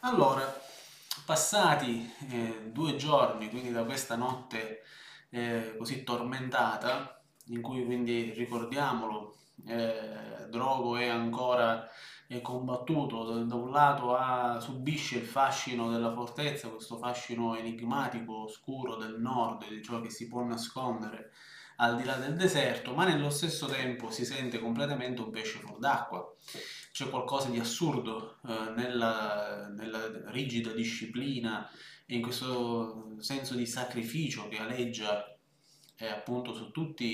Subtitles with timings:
[0.00, 0.44] Allora,
[1.24, 4.82] passati eh, due giorni, quindi da questa notte
[5.30, 11.88] eh, così tormentata, in cui quindi ricordiamolo, eh, Drogo è ancora
[12.42, 18.96] combattuto, da, da un lato ha- subisce il fascino della fortezza, questo fascino enigmatico, oscuro
[18.96, 21.32] del nord, di ciò che si può nascondere
[21.76, 25.78] al di là del deserto, ma nello stesso tempo si sente completamente un pesce fuor
[25.78, 26.24] d'acqua.
[26.98, 31.70] C'è qualcosa di assurdo eh, nella, nella rigida disciplina
[32.04, 35.32] e in questo senso di sacrificio che aleggia
[35.96, 37.04] eh, appunto su tutti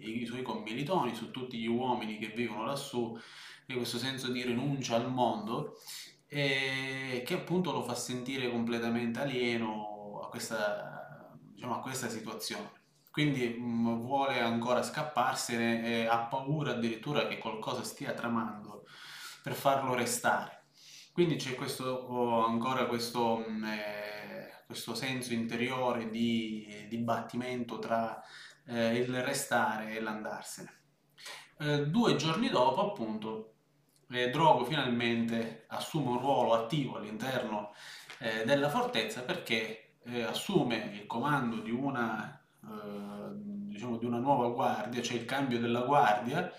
[0.00, 3.18] i, suoi commilitoni, su tutti gli uomini che vivono lassù,
[3.66, 5.80] e questo senso di rinuncia al mondo,
[6.28, 12.83] eh, che appunto lo fa sentire completamente alieno a questa, diciamo, a questa situazione.
[13.14, 18.86] Quindi mh, vuole ancora scapparsene e ha paura addirittura che qualcosa stia tramando
[19.40, 20.64] per farlo restare.
[21.12, 28.20] Quindi c'è questo, oh, ancora questo, mh, eh, questo senso interiore di dibattimento tra
[28.66, 30.82] eh, il restare e l'andarsene.
[31.60, 33.54] Eh, due giorni dopo, appunto,
[34.10, 37.74] eh, Drogo finalmente assume un ruolo attivo all'interno
[38.18, 42.43] eh, della fortezza perché assume il comando di una,
[43.68, 46.50] diciamo, di una nuova guardia, cioè il cambio della guardia.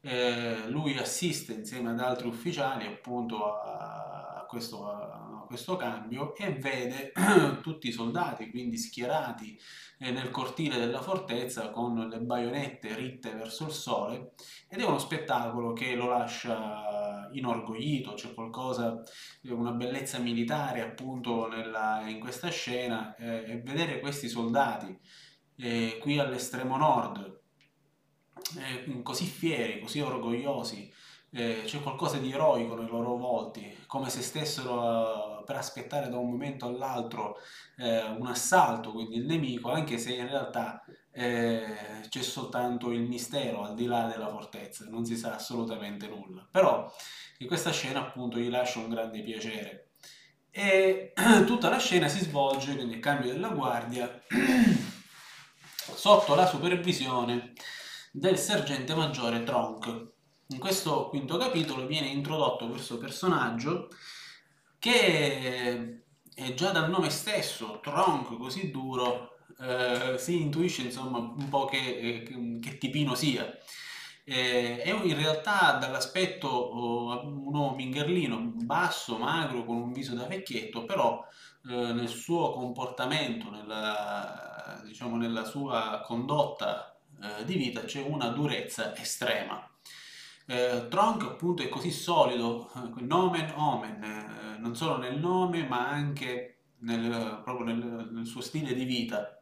[0.00, 7.12] Eh, lui assiste insieme ad altri ufficiali appunto a, questo, a questo cambio e vede
[7.60, 9.58] tutti i soldati quindi schierati
[9.98, 14.34] eh, nel cortile della fortezza con le baionette ritte verso il sole
[14.68, 19.02] ed è uno spettacolo che lo lascia inorgoglito, c'è qualcosa,
[19.42, 24.96] una bellezza militare appunto nella, in questa scena eh, e vedere questi soldati
[25.56, 27.40] eh, qui all'estremo nord
[28.58, 30.92] eh, così fieri, così orgogliosi,
[31.30, 36.16] eh, c'è qualcosa di eroico nei loro volti, come se stessero eh, per aspettare da
[36.18, 37.38] un momento all'altro
[37.76, 41.64] eh, un assalto, quindi il nemico, anche se in realtà eh,
[42.08, 46.46] c'è soltanto il mistero al di là della fortezza, non si sa assolutamente nulla.
[46.50, 46.90] Però
[47.38, 49.90] in questa scena appunto gli lascia un grande piacere.
[50.50, 51.12] E
[51.44, 54.22] tutta la scena si svolge, quindi il cambio della guardia,
[55.94, 57.52] sotto la supervisione
[58.10, 60.14] del sergente maggiore Tronk.
[60.48, 63.88] In questo quinto capitolo viene introdotto questo personaggio
[64.78, 66.02] che
[66.34, 71.78] è già dal nome stesso, Tronk, così duro, eh, si intuisce insomma un po' che,
[71.78, 73.46] eh, che tipino sia.
[74.28, 80.26] Eh, è in realtà dall'aspetto oh, un uomo mingherlino, basso, magro, con un viso da
[80.26, 81.24] vecchietto, però
[81.68, 88.96] eh, nel suo comportamento, nella, diciamo, nella sua condotta eh, di vita c'è una durezza
[88.96, 89.64] estrema.
[90.46, 95.88] Eh, Tronk appunto è così solido, eh, nomen omen, eh, non solo nel nome ma
[95.88, 99.40] anche nel, proprio nel, nel suo stile di vita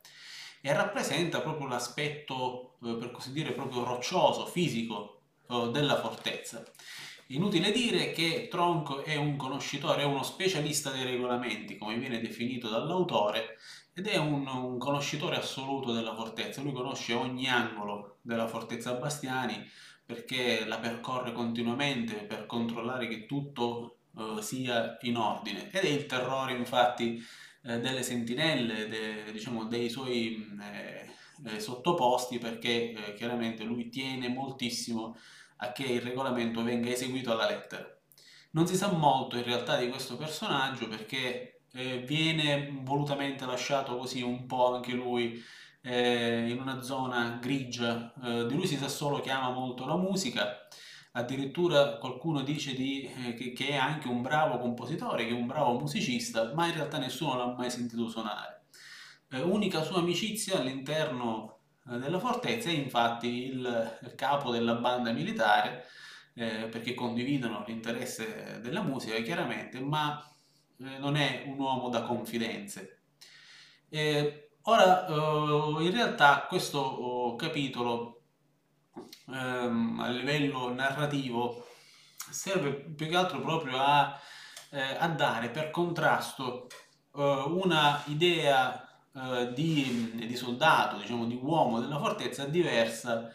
[0.66, 6.64] e rappresenta proprio l'aspetto, eh, per così dire, proprio roccioso, fisico eh, della fortezza.
[7.28, 12.70] Inutile dire che Tronk è un conoscitore, è uno specialista dei regolamenti, come viene definito
[12.70, 13.58] dall'autore,
[13.92, 16.62] ed è un, un conoscitore assoluto della fortezza.
[16.62, 19.62] Lui conosce ogni angolo della fortezza Bastiani,
[20.06, 26.06] perché la percorre continuamente per controllare che tutto uh, sia in ordine ed è il
[26.06, 27.22] terrore infatti
[27.66, 31.08] eh, delle sentinelle, de, diciamo, dei suoi eh,
[31.46, 35.16] eh, sottoposti perché eh, chiaramente lui tiene moltissimo
[35.56, 37.90] a che il regolamento venga eseguito alla lettera.
[38.50, 41.60] Non si sa molto in realtà di questo personaggio perché
[42.06, 45.42] viene volutamente lasciato così un po' anche lui
[45.82, 50.68] in una zona grigia, di lui si sa solo che ama molto la musica,
[51.16, 55.46] addirittura qualcuno dice di, eh, che, che, è anche un bravo compositore, che è un
[55.46, 58.64] bravo musicista, ma in realtà nessuno l'ha mai sentito suonare.
[59.30, 61.58] Eh, unica sua amicizia all'interno
[61.88, 65.86] eh, della fortezza è infatti il, il, capo della banda militare,
[66.34, 70.28] eh, perché condividono l'interesse della musica chiaramente, ma
[70.76, 72.98] non è un uomo da confidenze.
[74.62, 78.23] Ora, eh, in realtà questo oh, capitolo
[79.28, 81.66] ehm, a livello narrativo
[82.16, 84.18] serve più che altro proprio a,
[84.70, 86.68] eh, a dare per contrasto
[87.14, 93.32] eh, una idea eh, di, di soldato, diciamo di uomo della fortezza diversa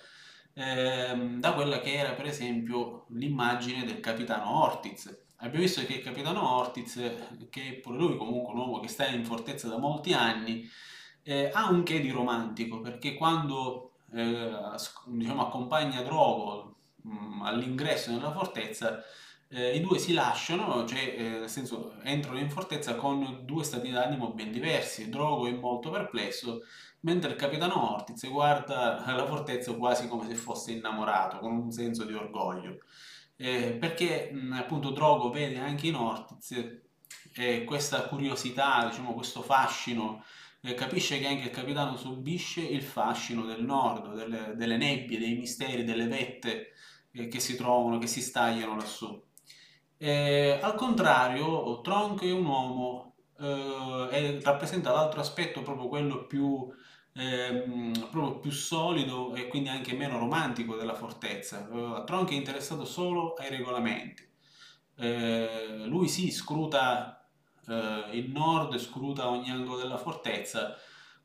[0.53, 5.25] ehm, da quella che era per esempio l'immagine del capitano Ortiz.
[5.37, 6.95] Abbiamo visto che il capitano Ortiz,
[7.49, 10.69] che è pure lui comunque un uomo che sta in fortezza da molti anni,
[11.23, 14.51] eh, ha un che di romantico, perché quando eh,
[15.05, 19.01] diciamo, accompagna Drogo mh, mm, all'ingresso nella fortezza,
[19.51, 23.89] eh, i due si lasciano, cioè eh, nel senso entrano in fortezza con due stati
[23.89, 25.09] d'animo ben diversi.
[25.09, 26.61] Drogo è molto perplesso,
[27.01, 32.03] mentre il capitano Ortiz guarda la fortezza quasi come se fosse innamorato, con un senso
[32.05, 32.79] di orgoglio.
[33.35, 36.51] Eh, perché mh, appunto Drogo vede anche in Ortiz
[37.35, 40.23] eh, questa curiosità, diciamo, questo fascino,
[40.61, 45.35] eh, capisce che anche il capitano subisce il fascino del nord, delle, delle nebbie, dei
[45.35, 46.73] misteri, delle vette
[47.11, 49.21] eh, che si trovano, che si stagliano lassù.
[49.97, 56.67] Eh, al contrario, Tronk è un uomo eh, e rappresenta l'altro aspetto, proprio quello più,
[57.13, 61.67] ehm, proprio più solido e quindi anche meno romantico della fortezza.
[61.69, 64.27] Eh, Tronk è interessato solo ai regolamenti.
[64.97, 67.18] Eh, lui si scruta
[67.69, 70.75] eh, il nord, scruta ogni angolo della fortezza,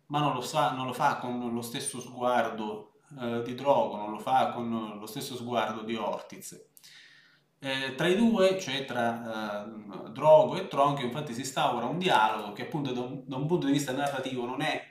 [0.07, 4.11] ma non lo, sa, non lo fa con lo stesso sguardo eh, di Drogo, non
[4.11, 6.73] lo fa con lo stesso sguardo di Ortiz.
[7.59, 12.53] Eh, tra i due, cioè tra eh, Drogo e Tronk, infatti si instaura un dialogo
[12.53, 14.83] che appunto da un, da un, punto di vista narrativo non è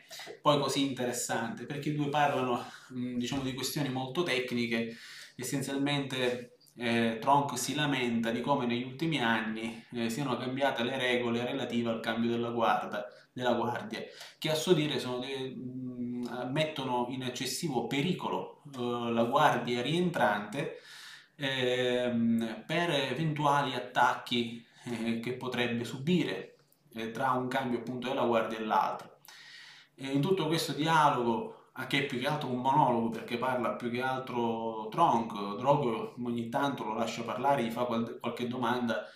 [0.41, 4.95] poi così interessante, perché i due parlano mh, diciamo di questioni molto tecniche,
[5.35, 11.45] essenzialmente eh, Tronk si lamenta di come negli ultimi anni eh, siano cambiate le regole
[11.45, 14.01] relative al cambio della guardia, della guardia
[14.39, 20.79] che a suo dire sono, mh, mettono in eccessivo pericolo eh, la guardia rientrante
[21.35, 26.57] ehm, per eventuali attacchi eh, che potrebbe subire
[26.95, 29.11] eh, tra un cambio appunto della guardia e l'altro.
[29.97, 34.01] in tutto questo dialogo che è più che altro un monologo perché parla più che
[34.01, 39.07] altro Tronk, Drogo ogni tanto lo lascia parlare, gli fa qualche domanda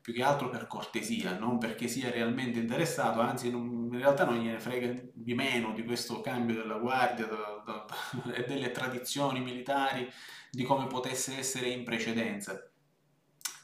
[0.00, 4.38] più che altro per cortesia, non perché sia realmente interessato, anzi non, in realtà non
[4.38, 7.28] gliene frega di meno di questo cambio della guardia
[8.34, 10.10] e delle tradizioni militari
[10.50, 12.60] di come potesse essere in precedenza.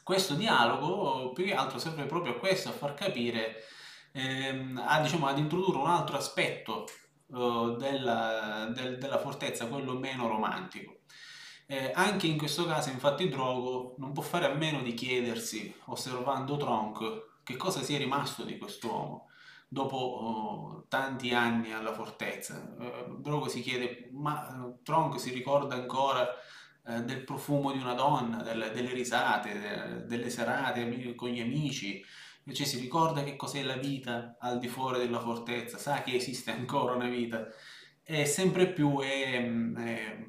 [0.03, 3.63] Questo dialogo più che altro serve proprio a questo, a far capire,
[4.13, 6.85] ehm, a, diciamo, ad introdurre un altro aspetto
[7.33, 10.99] eh, della, del, della fortezza, quello meno romantico.
[11.65, 16.55] Eh, anche in questo caso, infatti, Drogo non può fare a meno di chiedersi, osservando
[16.55, 19.27] Tronk, che cosa sia rimasto di quest'uomo
[19.67, 22.75] dopo oh, tanti anni alla fortezza.
[22.79, 26.27] Eh, Drogo si chiede, ma eh, Tronk si ricorda ancora
[26.85, 32.03] eh, del profumo di una donna, delle, delle risate, de, delle serate con gli amici,
[32.53, 36.51] cioè si ricorda che cos'è la vita al di fuori della fortezza, sa che esiste
[36.51, 37.47] ancora una vita
[38.03, 40.25] e sempre più è, è,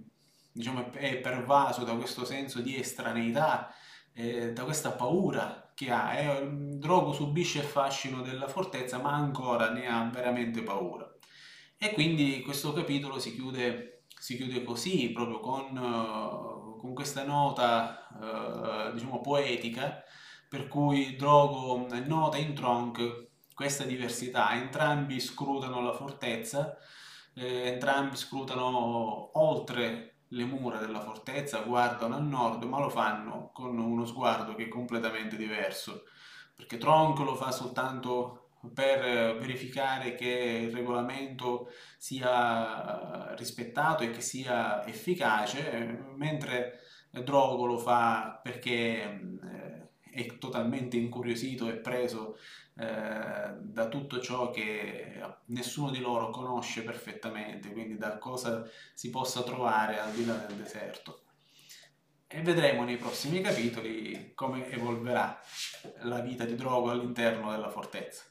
[0.50, 3.72] diciamo, è pervaso da questo senso di estraneità,
[4.12, 6.14] eh, da questa paura che ha.
[6.18, 11.08] Eh, Drogo subisce il fascino della fortezza ma ancora ne ha veramente paura.
[11.76, 18.08] E quindi questo capitolo si chiude, si chiude così, proprio con, uh, con questa nota
[18.10, 20.02] uh, diciamo poetica
[20.48, 26.76] per cui Drogo nota in Tronk questa diversità, entrambi scrutano la fortezza,
[27.34, 33.78] eh, entrambi scrutano oltre le mura della fortezza, guardano a nord, ma lo fanno con
[33.78, 36.04] uno sguardo che è completamente diverso,
[36.54, 44.84] perché Tronk lo fa soltanto per verificare che il regolamento sia rispettato e che sia
[44.86, 46.80] efficace, mentre
[47.10, 49.38] Drogo lo fa perché
[50.18, 52.38] è totalmente incuriosito e preso
[52.76, 59.42] eh, da tutto ciò che nessuno di loro conosce perfettamente, quindi da cosa si possa
[59.42, 61.22] trovare al di là del deserto.
[62.26, 65.40] E vedremo nei prossimi capitoli come evolverà
[66.02, 68.24] la vita di Drogo all'interno della fortezza.